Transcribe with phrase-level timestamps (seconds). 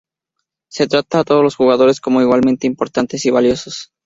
[0.67, 3.91] Se trata a todos los jugadores como igualmente importantes y valiosos.